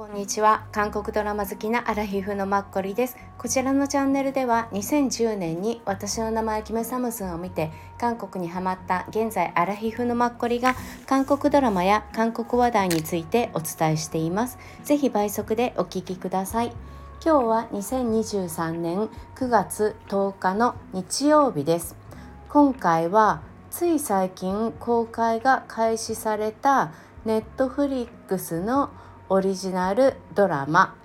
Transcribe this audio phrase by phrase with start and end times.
[0.00, 0.64] こんにちは。
[0.72, 3.18] 韓国ドラマ好きなアラヒフのマッコリです。
[3.36, 10.74] こちらのチャンネルでは2010年に私の名前キムサムスンを見て韓国にハマった現在アラヒフのマッコリが
[11.04, 14.56] 韓国ドラマや韓国話題についてお伝えしています。
[14.84, 16.72] ぜひ倍速でお聞きください。
[17.22, 21.94] 今日は2023年9月10日の日曜日です。
[22.48, 26.90] 今回はつい最近公開が開始された
[27.26, 28.88] ネットフリックスの
[29.32, 30.96] オリジナルドラマ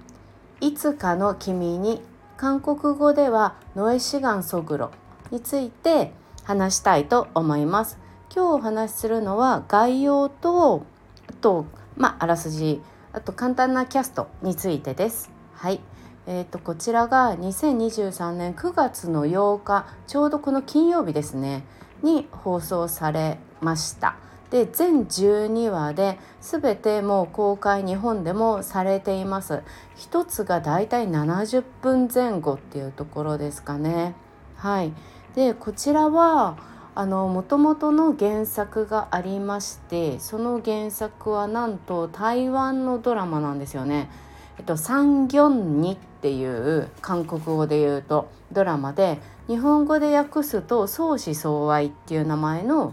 [0.60, 2.02] 「いつかの君に」
[2.36, 4.90] 韓国語では「ノエシガンソグロ」
[5.32, 6.12] について
[6.44, 7.98] 話したいと思います。
[8.34, 10.82] 今日お話しするのは概要と
[11.26, 11.64] あと
[11.96, 12.82] まああらすじ
[13.14, 15.30] あと簡単なキャストについてです。
[15.54, 15.80] はい。
[16.26, 21.64] えーと、とこちらが2023年9月の8日ちょうどこの金曜日ですね
[22.02, 24.16] に放送されました。
[24.50, 29.62] で全12話で全てもう公開日本でもされています。
[29.96, 34.14] 一つがだいたい70分前後っていうところですかね。
[34.56, 34.92] はい。
[35.34, 36.58] でこちらは
[36.96, 44.10] あの元々の原作がありましてその原作はなんと台湾のドラマなんですよね。
[44.58, 52.92] えっと、サンギョンニっていう韓国語で言うとドラマで日本語で訳すと相思相愛っていう名前の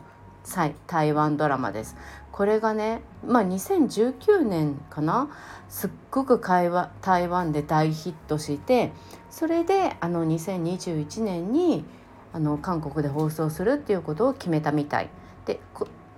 [0.87, 1.95] 台湾ドラマです
[2.31, 5.29] これがねまあ2019年かな？
[5.69, 6.69] すっごく台
[7.27, 8.91] 湾で大ヒットして
[9.29, 11.83] それであの2021年に
[12.33, 15.09] あの韓国で放送するっていうことを決めたみたい
[15.45, 15.59] で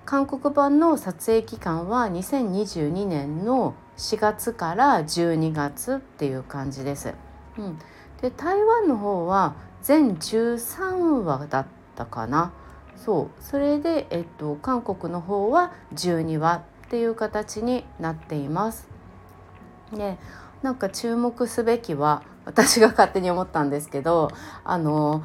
[0.05, 7.13] 韓国版の撮影期間は2022年の4月から12月っていう感じです。
[7.57, 7.79] うん、
[8.21, 12.53] で台湾の方は全13話だったかな？
[13.05, 18.87] そうそれで、えっと、韓国の方は12話っていう形になっています。
[19.93, 20.17] で
[20.61, 24.29] なんか注目すべきは私が勝手に思ったんですけど
[24.63, 25.23] あの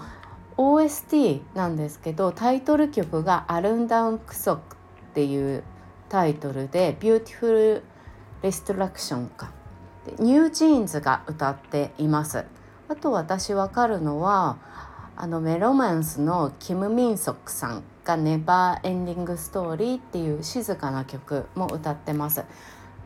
[0.57, 4.77] OST なんですけどタイトル曲が「아름다운 구속」
[5.11, 5.65] っていう
[6.09, 7.83] タイトルで「Beautiful
[8.43, 9.51] レストラクションか」
[10.19, 12.45] ニュージーンズが歌っています。
[12.89, 14.59] あと私わかるのは
[15.17, 22.45] あのメロマンスのキム・ミンソクさんが「ネバーエンディング・ストーリー」っていう静かな曲も歌ってます。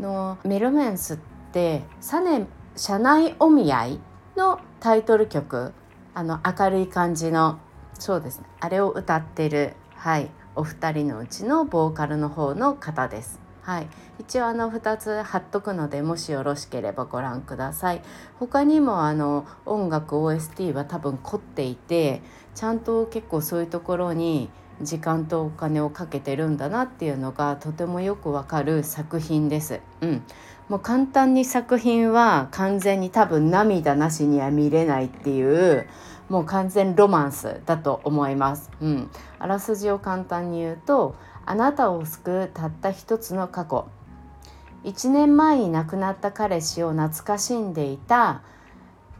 [0.00, 1.18] のメロマンスっ
[1.52, 4.00] てサネ社内お見合い
[4.36, 5.72] のタイトル曲
[6.14, 7.58] あの明るい感じの
[7.98, 13.47] そうですねあれを歌ってるはいお二人のうちのボーカルの方の方です。
[13.62, 13.86] はい、
[14.18, 18.02] 一応あの2つ貼っとくのでもしよろしければご覧ください
[18.38, 22.22] 他にもあの音楽 OST は多分凝っていて
[22.54, 24.48] ちゃんと結構そういうところに
[24.80, 29.80] 時間とお金をかけてるんだなっていうのがとてもよくわかる作品です。
[30.00, 30.22] うん、
[30.68, 35.88] もう簡単に作品は完全に多分涙なしには見れないっていう
[36.28, 38.70] もう完全ロマンスだと思います。
[38.80, 41.16] うん、あらすじを簡単に言うと
[41.48, 43.88] あなたを救うたった一つの過去。
[44.84, 48.42] 1年前に亡くなった彼氏を懐かしんでいた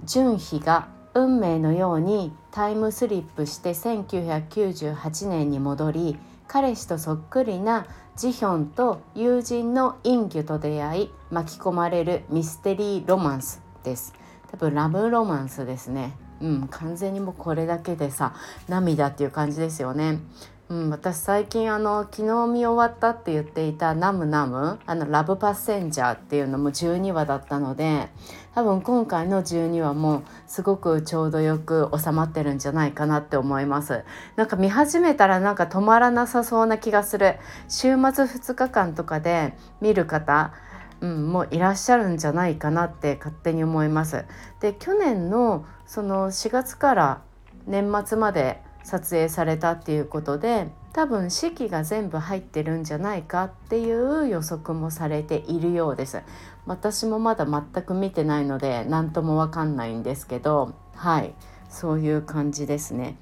[0.05, 14.13] 純妃が運命のようにタイムスリップして1998年に戻り彼氏とそっくりなジヒョンと友人のインギュと出会い巻き込まれるミステリーロマンスです。
[14.51, 16.13] 多分ラブロマンスですね。
[16.43, 18.35] うん完全にもうこれだけでさ
[18.69, 20.21] 涙っていう感じですよね。
[20.71, 28.11] うん、私最近あの昨日見終わったって言っていた「ナムナム」あの「ラブパッセンジャー」っていうのも12話だったので
[28.55, 34.05] 多分今回の12話もすごくちょうどよく収まってるんじゃないかなって思います。
[34.37, 37.37] なんか見始めたらなんか止まらなさそうな気がする。
[37.69, 40.53] 週末2日間とかで見る方
[41.01, 44.25] うん、もういらっしゃるんじゃないかなって勝手に思います。
[44.61, 47.21] で去年のその4月から
[47.67, 56.23] 年末まで撮影されたっていうことで多分四季が全部入ってるんじゃないかっていう予測もされているようです。
[56.65, 61.35] 私もまだ全く見てないので何とも分かんないんですけどはい。
[61.69, 63.19] そういう感じですね。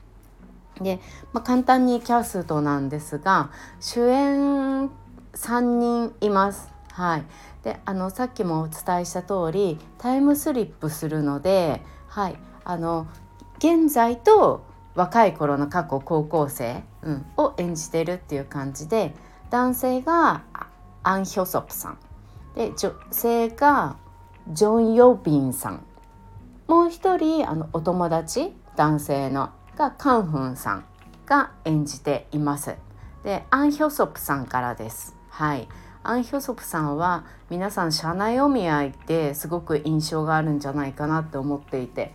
[0.81, 1.01] で、
[1.33, 3.51] まあ、簡単にキャストなんですが
[3.81, 4.89] 主演
[5.33, 6.71] 3人います。
[6.93, 7.25] はい。
[7.65, 12.37] であのさっきもお伝えした通りタイムスリップするのではい。
[12.63, 13.09] あの
[13.59, 14.66] 現在と
[14.97, 19.15] 若い頃の過去高校生、うん、を演じてるっていう感じで
[19.51, 20.43] 男性が
[21.03, 21.99] アン・ヒョソプさん
[22.57, 23.97] で女性が
[24.49, 25.85] ジョン・ヨビンさん
[26.67, 30.85] もう一人あのお友達男性のがカンフンさん
[31.27, 32.75] が演じています。
[33.25, 35.15] でアン・ヒョソプさんからです。
[35.29, 35.69] はい
[36.03, 42.15] アン・ヒョソプさんは皆さん社内お見合いってすごく印象があるんじゃないかなって思っていて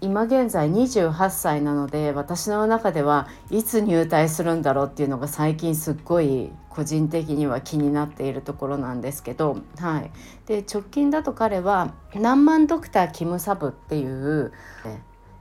[0.00, 10.10] 今現在28歳なので私の中ではいつ入隊するんだろうっていうのが最近すっごい個人的には気になっているところなんですけど、はい、
[10.46, 14.52] で直近だと彼は「何万ドクターキム・サブ」っていう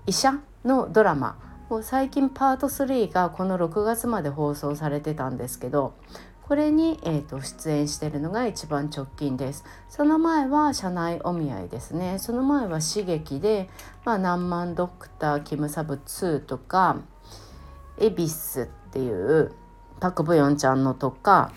[0.05, 1.37] 医者のドラマ
[1.81, 5.93] 最近パート3がこの6月まで放送されてたんですけど
[6.47, 9.65] これに、えーと、出演してるのが一番直近です。
[9.89, 12.19] その前は社内お見合いですね。
[12.19, 13.67] その前は刺激で、
[14.03, 16.97] まあ、何万ドクターキムサブ2とか
[17.97, 19.53] 恵比寿っていう
[19.99, 21.51] パク・ブヨンちゃんのとか。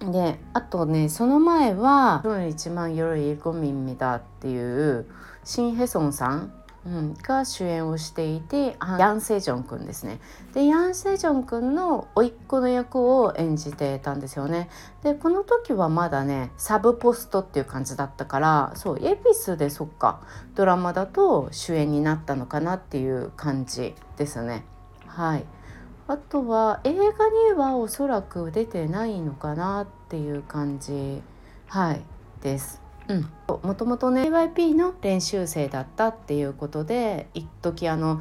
[0.00, 5.04] であとねその前は「1万より5民みだ」っていう
[5.44, 6.52] シン・ヘソンさん、
[6.90, 10.18] うん、が主演をしていてヤン・セジョン君ですね。
[10.52, 14.68] でヤン・セジョン君の甥っ子の役を演じてたんですよね。
[15.04, 20.20] でこの時はまだねサブポストっていう感じだったからそうエピスでそっか
[20.56, 24.64] ドラマだと主演になったのかなっていう感じですね。
[25.06, 25.44] はい
[26.08, 27.12] あとは映画に
[27.56, 31.22] はおそらく出てないのかなっていう感じ
[31.68, 32.02] はい
[32.42, 32.89] です。
[33.62, 38.20] もともとね JYP の練習生だったっていうことで一時あの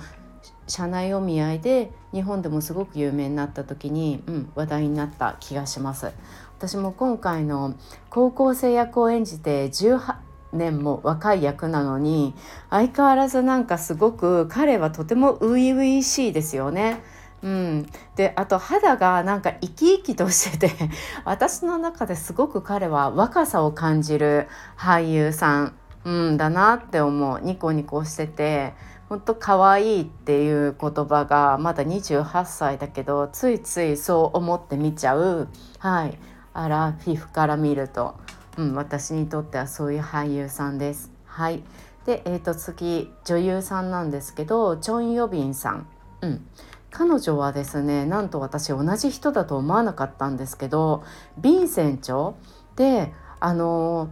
[0.67, 6.11] 社内お見合いで日本でもすごく有名になった時に、うん、話題になった気がします
[6.57, 7.75] 私も今回の
[8.09, 10.15] 高校生役を演じて18
[10.53, 12.33] 年も若い役なのに
[12.69, 17.03] 相変わらずなんかすごく彼はとても初々しいですよね。
[17.41, 20.71] うん、であと肌がなんか生き生きとしてて
[21.23, 24.47] 私の中ですごく彼は若さを感じる
[24.77, 27.39] 俳優さん、うん、だなって思う。
[27.41, 28.73] ニコニコしてて
[29.07, 35.47] 本当可愛いっていう言葉がまだ28歳だけどついついそう思って見ちゃう。
[35.79, 36.17] はい。
[36.53, 38.15] アラフィフから見ると、
[38.57, 41.11] うん、私にとってはそういう俳優さんです。
[41.25, 41.63] はい。
[42.05, 45.87] で、えー、と次女優さんなんですけどチョン・ヨビンさん。
[46.21, 46.45] うん。
[46.91, 51.03] 彼女はですねなんと私同じ人だと思わなかったんですけど
[51.39, 52.33] ヴィンセンチョ
[52.75, 54.09] であの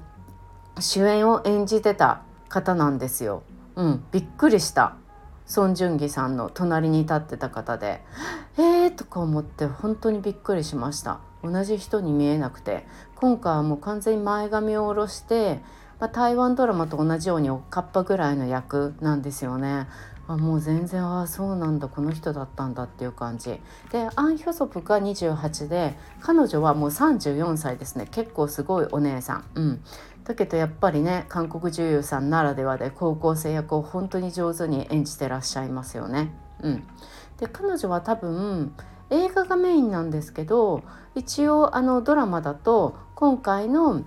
[0.79, 3.43] 主演を演じてた方なんですよ。
[3.75, 4.95] うん、びっくりした。
[5.47, 8.03] ソン・ジュンギさんの隣に立ってた方で
[8.59, 12.85] 「えー!」とか思って本当にびっくりしました同じ人に見えなくて
[13.15, 15.61] 今回はもう完全に前髪を下ろして、
[16.01, 19.87] まあ、台湾ドラマと同じようにおっかっぱぐらいの役なんですよね
[20.27, 23.59] あもう全然ああそうなんだこの人だったんだっていう感じ。
[23.91, 28.07] でアン・ヒョソプが28で彼女はもう34歳ですね。
[28.11, 29.45] 結構すごいお姉さん。
[29.55, 29.83] うん。
[30.25, 36.33] だけどやっぱりね韓国女優さんならではで高校生役を本当に上手に演じてらっしゃいますよね。
[36.61, 36.83] うん。
[37.39, 38.73] で彼女は多分
[39.09, 40.83] 映画がメインなんですけど
[41.15, 44.01] 一応あのドラマだと今回の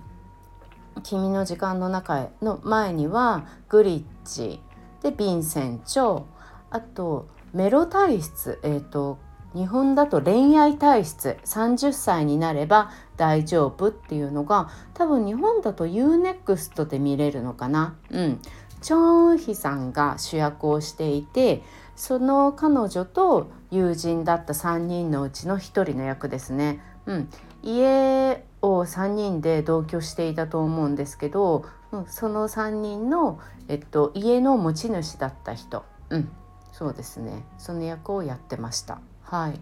[1.01, 4.61] 「君の時間の中へ」の前にはグリッチ
[5.01, 6.23] でヴィンセンチョ
[6.69, 9.19] あとメロ体質えっ、ー、と
[9.53, 17.95] 日本だと恋愛体質30歳になれば大丈夫っていうのが多分日本だと UNEXT で見れるのかな。
[18.11, 18.39] うん。
[18.81, 21.61] チョン・ウヒさんが主役をしていて
[21.95, 26.81] その彼女と友人だった3人のうちの1人の役ですね。
[27.05, 27.29] うん、
[27.61, 36.29] 家を3人で同居していたと思うんですけどうん、その3人の、えっと、家の持ち主だった人、うん、
[36.71, 37.43] そうですね。
[37.57, 38.99] その役をやってました。
[39.23, 39.59] はい。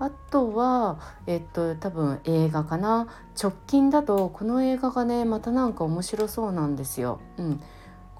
[0.00, 3.08] あとは、えっと、多分映画かな。
[3.40, 7.20] 直近だとこの映画がねまたなんか面白そうなんですよ。
[7.36, 7.60] うん、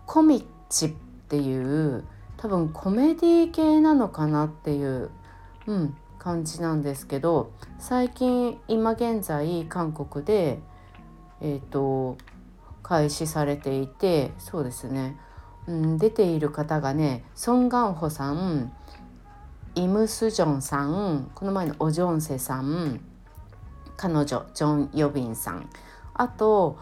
[0.06, 0.90] コミッチっ
[1.28, 2.04] ていう
[2.36, 5.10] 多分コメディ系なのかなっていう、
[5.66, 10.58] うん、感じなんですけど最近今現在韓国で
[11.40, 12.16] えっ、と
[12.88, 15.18] 開始されていてそうですね、
[15.66, 18.72] うん、出ている方がねソン・ガンホさん
[19.74, 23.00] イム・スジョンさんこの前のオ・ジョンセさん
[23.98, 25.68] 彼女ジョン・ヨビンさん
[26.14, 26.78] あと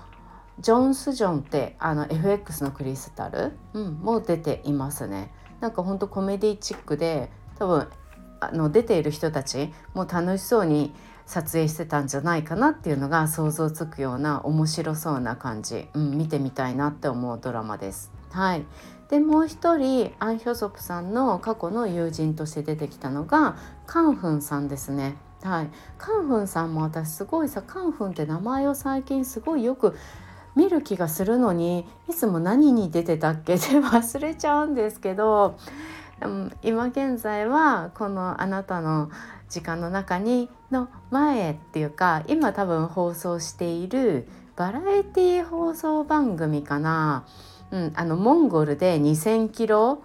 [0.60, 5.30] ジョン・スジョンってあの FX のクリスタル、うん、も出ていますね。
[5.60, 7.88] なんかほんとコメディチックで多分
[8.40, 10.92] あの出ている人たちも楽しそうに
[11.26, 18.12] 撮影してたんじゃないかなっていうのが想像つくような面白そうな感じ、うん、見てみたいなって思うドラマです。
[18.30, 18.64] はい
[19.08, 25.16] でもう一人アン・ヒョソプさんの過去の友人として出てきたのがカンフンさんですね。
[25.42, 29.96] はい、カンフンさんも私すごいさカンフンって名前を最近すごいよく
[30.56, 35.56] 見る気がするのにいつも何に出てたっけって忘れちゃうんですけど
[36.62, 39.10] 今現在はこのあなたの
[39.48, 47.26] 時間の中にの前っていうか今多分放送しているバラエティ放送番組かな、
[47.70, 50.02] うん、あのモンゴルで2,000キロ、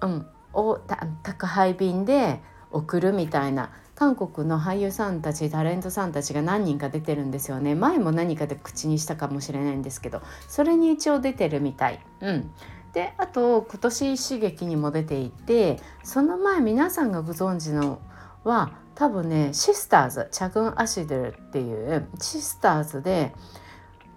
[0.00, 0.80] うん、を
[1.22, 3.70] 宅配便で送るみたいな。
[3.98, 7.74] 韓国の俳優さんたちタレントさんたちが何人か出てるんですよね。
[7.74, 11.98] 前も何かで口にしたかもしれないんですけどそれに一応出てるみたい。
[12.20, 12.50] うん。
[12.98, 18.00] であと今年刺激にも出ていてその前皆さんがご存知の
[18.42, 23.32] は多分ねシスターズチャグン・アシドルっていうシスターズで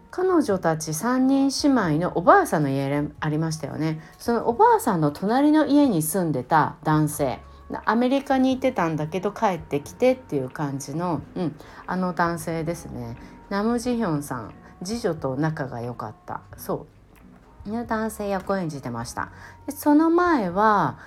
[0.09, 4.01] 彼女たち3人姉妹のおばあさんの家ありましたよね。
[4.17, 7.39] そのおばあさんの隣の家に住んでた男性。
[7.85, 13.15] アメリカに行ってたんだけど帰ってきてっていう感じの、うん、あの男性ですね。
[13.49, 14.53] ナム・ジヒョンさん。
[14.83, 16.41] 次女と仲が良かった。
[16.57, 17.00] そう。
[17.65, 19.29] 男性役を演じてました。
[19.65, 20.97] でその前は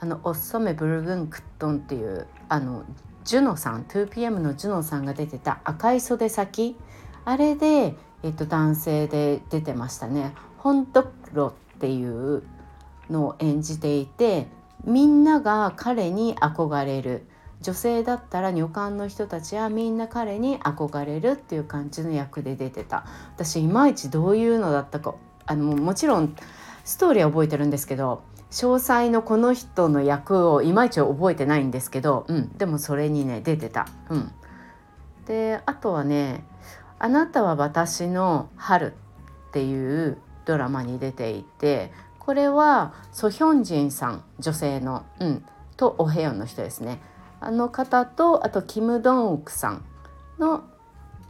[0.00, 2.84] あのオッソメ・ブルグン・クットンっていうあの
[3.24, 6.76] ジュノさん 2PM のジュノさんが出てた「赤い袖先」
[7.24, 10.34] あれで、えっと、男性で出てましたね。
[10.58, 12.42] ホントプロっていう
[13.10, 14.48] のを演じていて
[14.84, 17.26] みんなが彼に憧れる。
[17.60, 23.06] 女性だったら女官の人たちはみんな彼に憧れるっていう感じの役で出てた。
[23.36, 25.14] 私いまいちどういうのだったか
[25.46, 26.34] あのもちろん
[26.84, 33.88] ストーリーは覚えてるんですけど詳細のこの人の役をいまいち覚えてないんですけど、うん、でもそれにね出てた。
[34.10, 34.32] うん、
[35.26, 36.44] であとはね
[37.00, 38.94] 「あなたは私の春」
[39.48, 45.44] っていうドラマに出ていてこれはソヒョンジンさん女性の、うん、
[45.76, 47.00] とお部屋の人ですね
[47.40, 49.84] あの方とあとキム・ドンウクさん
[50.38, 50.64] の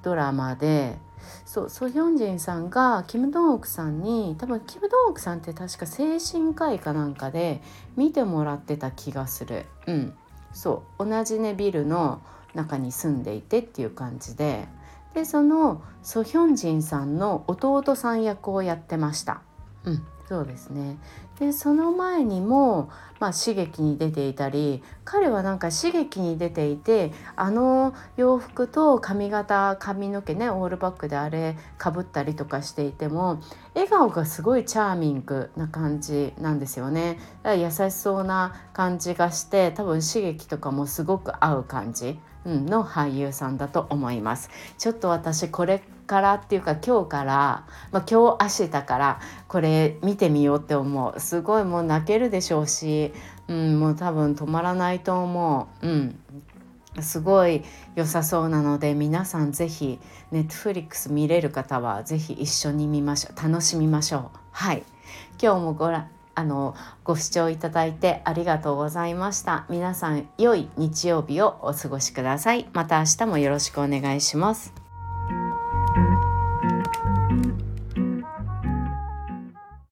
[0.02, 0.98] ドラマで
[1.44, 7.62] そうソヒョンジンさんがキム・ドンウクさんに多分キム・ドンウクさんって確か精神科医かなんかで
[7.96, 9.66] 見てもらってた気がする。
[9.86, 10.14] うん。
[10.52, 12.22] そう同じねビルの
[12.54, 14.68] 中に住んでいてっていう感じで。
[15.14, 19.42] でそのソヒョンジンさんの弟さん役をやってました。
[19.84, 20.96] うんそうですね。
[21.38, 33.40] でその前にも、まあ、刺激に出ていたり彼はなんか刺激に出ていてあの洋服と髪型髪の毛ねオールバックであれかぶったりとかしていても
[33.74, 37.18] 笑顔がすごいチャーミングな感じなんですよね。
[37.44, 44.50] 優しそうな感じがして多分刺激とかもすごく合う感じの俳優さんだと思います。
[44.78, 51.20] ちょっと私これからっていうか今日から、まあ、今日明日からこれ見てみようって思う。
[51.20, 53.12] すごいもう泣けるでしょうし、
[53.48, 55.86] うん、もう多分止まらないと思う。
[55.86, 56.18] うん。
[57.00, 57.64] すごい
[57.96, 59.98] 良さそうなので皆さん是非
[60.30, 63.42] ネットフリックス見れる方は是非一緒に見ましょう。
[63.42, 64.38] 楽しみましょう。
[64.52, 64.84] はい。
[65.42, 69.66] 今日もご覧あのご視聴いただいてありがとうございました。
[69.68, 72.68] 皆さん良い日曜日をお過ごしください。
[72.72, 74.83] また明日もよろしくお願いします。